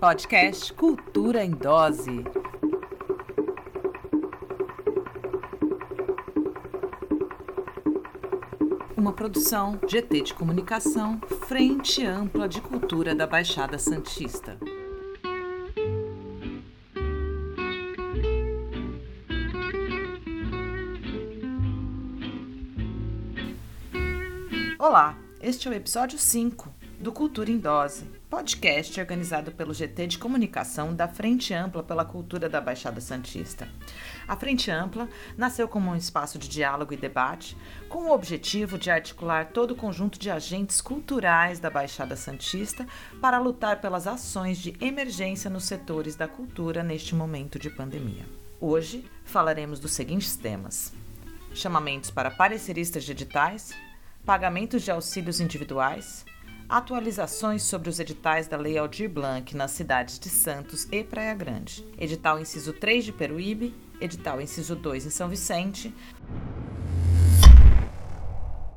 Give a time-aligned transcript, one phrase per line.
[0.00, 2.24] Podcast Cultura em Dose.
[8.96, 14.56] Uma produção GT de Comunicação, Frente Ampla de Cultura da Baixada Santista.
[24.78, 30.18] Olá, este é o episódio 5 do Cultura em Dose, podcast organizado pelo GT de
[30.18, 33.66] Comunicação da Frente Ampla pela Cultura da Baixada Santista.
[34.26, 37.56] A Frente Ampla nasceu como um espaço de diálogo e debate,
[37.88, 42.86] com o objetivo de articular todo o conjunto de agentes culturais da Baixada Santista
[43.18, 48.26] para lutar pelas ações de emergência nos setores da cultura neste momento de pandemia.
[48.60, 50.92] Hoje falaremos dos seguintes temas:
[51.54, 53.74] chamamentos para pareceristas de editais,
[54.26, 56.26] pagamentos de auxílios individuais,
[56.68, 61.82] atualizações sobre os editais da Lei Aldir Blanc nas cidades de Santos e Praia Grande,
[61.96, 65.94] edital inciso 3 de Peruíbe, edital inciso 2 em São Vicente,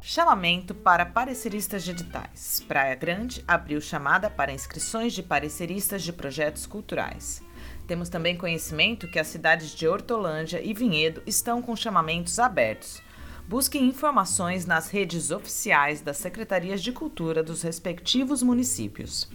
[0.03, 2.65] Chamamento para pareceristas de editais.
[2.67, 7.43] Praia Grande abriu chamada para inscrições de pareceristas de projetos culturais.
[7.85, 12.99] Temos também conhecimento que as cidades de Hortolândia e Vinhedo estão com chamamentos abertos.
[13.47, 19.29] Busque informações nas redes oficiais das secretarias de cultura dos respectivos municípios.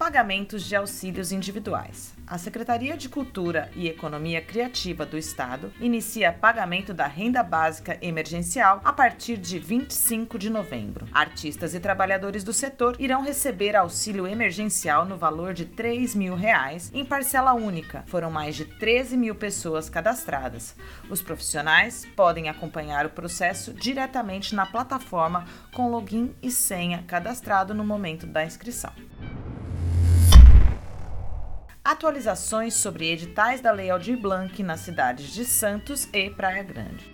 [0.00, 2.14] Pagamentos de auxílios individuais.
[2.26, 8.80] A Secretaria de Cultura e Economia Criativa do Estado inicia pagamento da renda básica emergencial
[8.82, 11.06] a partir de 25 de novembro.
[11.12, 16.90] Artistas e trabalhadores do setor irão receber auxílio emergencial no valor de 3 mil reais
[16.94, 18.02] em parcela única.
[18.06, 20.74] Foram mais de 13 mil pessoas cadastradas.
[21.10, 27.84] Os profissionais podem acompanhar o processo diretamente na plataforma com login e senha cadastrado no
[27.84, 28.94] momento da inscrição.
[31.90, 37.10] Atualizações sobre editais da Lei Aldir Blanc nas cidades de Santos e Praia Grande.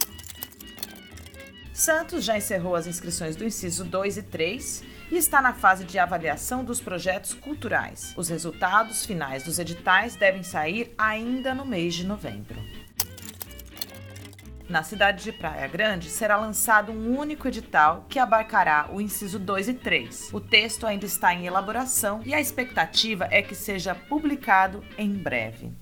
[1.73, 5.99] Santos já encerrou as inscrições do inciso 2 e 3 e está na fase de
[5.99, 8.13] avaliação dos projetos culturais.
[8.19, 12.63] Os resultados finais dos editais devem sair ainda no mês de novembro.
[14.69, 19.69] Na cidade de Praia Grande será lançado um único edital que abarcará o inciso 2
[19.69, 20.31] e 3.
[20.33, 25.73] O texto ainda está em elaboração e a expectativa é que seja publicado em breve.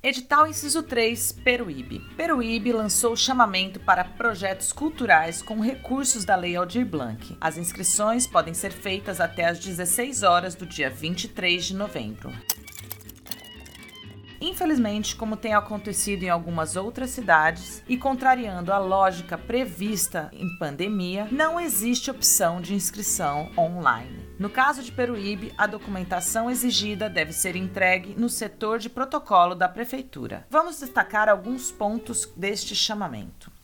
[0.00, 1.98] Edital Inciso 3, Peruíbe.
[2.16, 7.36] Peruíbe lançou chamamento para projetos culturais com recursos da Lei Aldir Blanc.
[7.40, 12.32] As inscrições podem ser feitas até às 16 horas do dia 23 de novembro.
[14.46, 21.26] Infelizmente, como tem acontecido em algumas outras cidades e contrariando a lógica prevista em pandemia,
[21.32, 24.24] não existe opção de inscrição online.
[24.38, 29.68] No caso de Peruíbe, a documentação exigida deve ser entregue no setor de protocolo da
[29.68, 30.46] prefeitura.
[30.48, 33.55] Vamos destacar alguns pontos deste chamamento.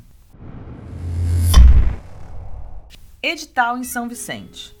[3.21, 4.78] Edital em São Vicente.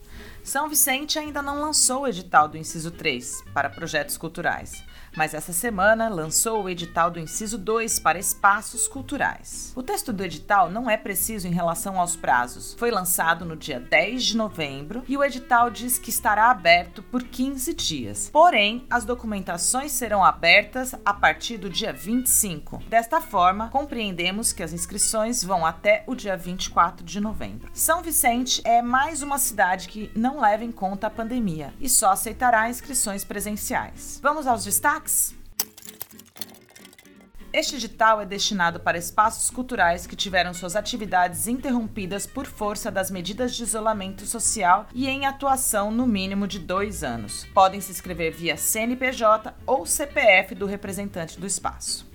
[0.49, 4.83] São Vicente ainda não lançou o edital do inciso 3 para projetos culturais,
[5.15, 9.71] mas essa semana lançou o edital do inciso 2 para espaços culturais.
[9.75, 12.75] O texto do edital não é preciso em relação aos prazos.
[12.77, 17.23] Foi lançado no dia 10 de novembro e o edital diz que estará aberto por
[17.23, 18.29] 15 dias.
[18.31, 22.83] Porém, as documentações serão abertas a partir do dia 25.
[22.87, 27.69] Desta forma, compreendemos que as inscrições vão até o dia 24 de novembro.
[27.73, 32.11] São Vicente é mais uma cidade que não leva em conta a pandemia e só
[32.11, 34.19] aceitará inscrições presenciais.
[34.21, 34.98] Vamos aos destaques?
[37.51, 43.09] Este edital é destinado para espaços culturais que tiveram suas atividades interrompidas por força das
[43.09, 47.45] medidas de isolamento social e em atuação no mínimo de dois anos.
[47.53, 52.08] Podem se inscrever via CNPJ ou CPF do representante do espaço.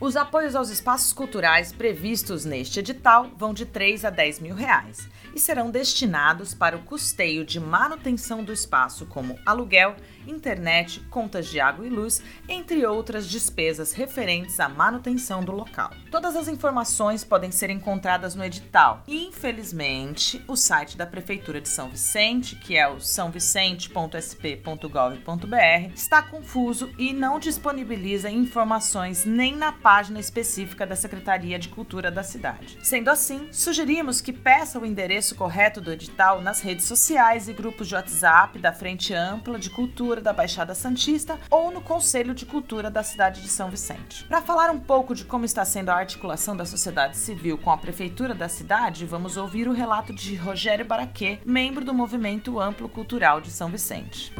[0.00, 5.08] Os apoios aos espaços culturais previstos neste edital vão de 3 a 10 mil reais
[5.34, 9.96] e serão destinados para o custeio de manutenção do espaço, como aluguel,
[10.26, 15.90] internet, contas de água e luz, entre outras despesas referentes à manutenção do local.
[16.10, 19.02] Todas as informações podem ser encontradas no edital.
[19.06, 27.12] Infelizmente, o site da Prefeitura de São Vicente, que é o sãovicente.sp.gov.br, está confuso e
[27.12, 32.78] não disponibiliza informações nem na página específica da Secretaria de Cultura da cidade.
[32.82, 37.88] Sendo assim, sugerimos que peça o endereço correto do edital nas redes sociais e grupos
[37.88, 42.90] de WhatsApp da Frente Ampla de Cultura da Baixada Santista ou no Conselho de Cultura
[42.90, 44.24] da cidade de São Vicente.
[44.24, 47.76] Para falar um pouco de como está sendo a articulação da sociedade civil com a
[47.76, 53.38] prefeitura da cidade, vamos ouvir o relato de Rogério Baraquê, membro do Movimento Amplo Cultural
[53.38, 54.32] de São Vicente.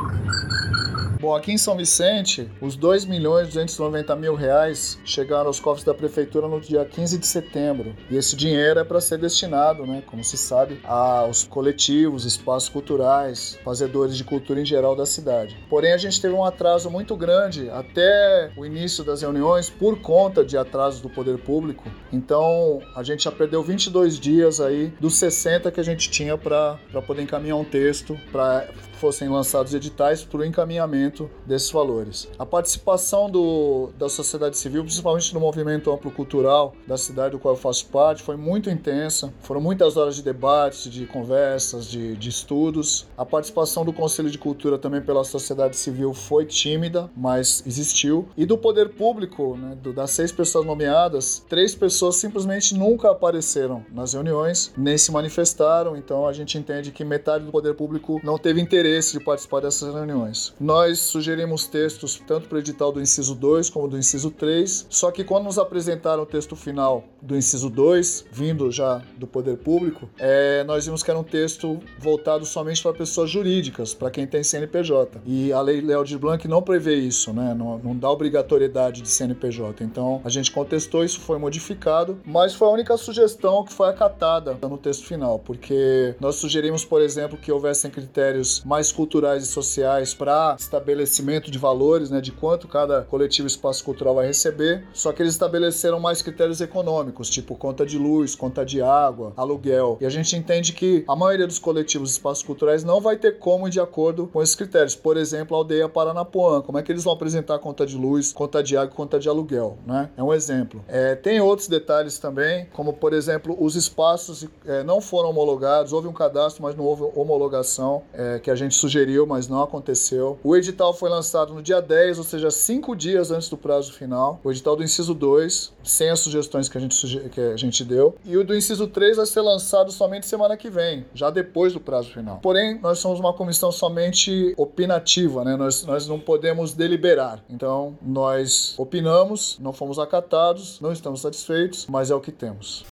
[1.21, 5.85] Bom, aqui em São Vicente, os 2 milhões e 290 mil reais chegaram aos cofres
[5.85, 7.95] da prefeitura no dia 15 de setembro.
[8.11, 13.59] E esse dinheiro é para ser destinado, né, como se sabe, aos coletivos, espaços culturais,
[13.65, 15.57] fazedores de cultura em geral da cidade.
[15.69, 20.45] Porém, a gente teve um atraso muito grande até o início das reuniões por conta
[20.45, 21.85] de atrasos do poder público.
[22.13, 26.79] Então, a gente já perdeu 22 dias aí dos 60 que a gente tinha para
[27.07, 28.69] poder encaminhar um texto para
[29.05, 32.27] fossem lançados editais para o encaminhamento desses valores.
[32.39, 37.55] A participação do, da sociedade civil, principalmente no movimento amplo cultural da cidade do qual
[37.55, 39.33] eu faço parte, foi muito intensa.
[39.41, 43.07] Foram muitas horas de debates, de conversas, de, de estudos.
[43.17, 48.29] A participação do Conselho de Cultura também pela sociedade civil foi tímida, mas existiu.
[48.37, 54.13] E do poder público, né, das seis pessoas nomeadas, três pessoas simplesmente nunca apareceram nas
[54.13, 55.97] reuniões, nem se manifestaram.
[55.97, 59.61] Então a gente entende que metade do poder público não teve interesse interesse de participar
[59.61, 60.53] dessas reuniões.
[60.59, 65.11] Nós sugerimos textos tanto para o edital do inciso 2 como do inciso 3, só
[65.15, 70.11] que quando nos apresentaram o texto final do inciso 2, vindo já do poder público,
[70.19, 74.43] é, nós vimos que era um texto voltado somente para pessoas jurídicas, para quem tem
[74.43, 75.21] CNPJ.
[75.25, 77.55] E a lei Léo de Blanc não prevê isso, né?
[77.55, 79.85] não, não dá obrigatoriedade de CNPJ.
[79.85, 84.59] Então a gente contestou, isso foi modificado, mas foi a única sugestão que foi acatada
[84.63, 90.13] no texto final, porque nós sugerimos, por exemplo, que houvessem critérios mais culturais e sociais
[90.13, 94.85] para estabelecimento de valores, né, de quanto cada coletivo espaço cultural vai receber.
[95.05, 99.99] Só que eles estabeleceram mais critérios econômicos, tipo conta de luz, conta de água, aluguel.
[100.01, 103.69] E a gente entende que a maioria dos coletivos espaços culturais não vai ter como
[103.69, 104.97] ir de acordo com esses critérios.
[104.97, 108.63] Por exemplo, a aldeia Paranapuã, como é que eles vão apresentar conta de luz, conta
[108.63, 110.09] de água, conta de aluguel, né?
[110.17, 110.83] É um exemplo.
[110.89, 116.09] É, tem outros detalhes também, como por exemplo, os espaços é, não foram homologados, houve
[116.09, 120.39] um cadastro, mas não houve homologação, é, que a gente sugeriu, mas não aconteceu.
[120.43, 124.41] O edital foi lançado no dia 10, ou seja, cinco dias antes do prazo final.
[124.43, 128.17] O edital do inciso 2, sem as sugestões que a gente, que a gente deu.
[128.25, 131.81] E o do inciso 3 vai ser lançado somente semana que vem, já depois do
[131.81, 132.39] prazo final.
[132.41, 135.57] Porém, nós somos uma comissão somente opinativa, né?
[135.57, 137.43] Nós, nós não podemos deliberar.
[137.51, 142.85] Então, nós opinamos, não fomos acatados, não estamos satisfeitos, mas é o que temos.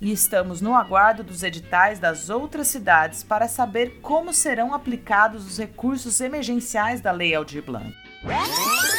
[0.00, 5.58] e estamos no aguardo dos editais das outras cidades para saber como serão aplicados os
[5.58, 8.01] recursos emergenciais da Lei Aldir Blanc.
[8.24, 8.91] Música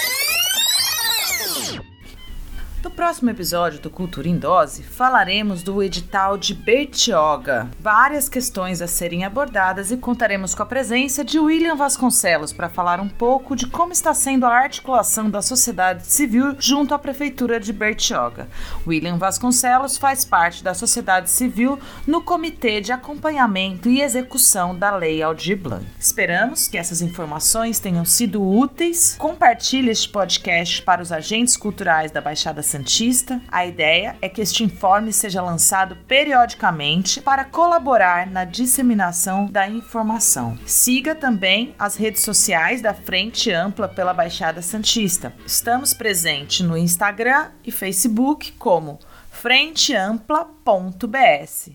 [2.83, 8.87] no próximo episódio do Cultura em Dose, falaremos do edital de Bertioga, várias questões a
[8.87, 13.67] serem abordadas e contaremos com a presença de William Vasconcelos para falar um pouco de
[13.67, 18.49] como está sendo a articulação da sociedade civil junto à prefeitura de Bertioga.
[18.85, 25.23] William Vasconcelos faz parte da sociedade civil no Comitê de Acompanhamento e Execução da Lei
[25.23, 25.85] Aldir Blanc.
[25.97, 29.15] Esperamos que essas informações tenham sido úteis.
[29.17, 34.63] Compartilhe este podcast para os agentes culturais da Baixada Santista, a ideia é que este
[34.63, 40.57] informe seja lançado periodicamente para colaborar na disseminação da informação.
[40.65, 45.31] Siga também as redes sociais da Frente Ampla pela Baixada Santista.
[45.45, 48.97] Estamos presentes no Instagram e Facebook como
[49.29, 51.73] frenteampla.bs.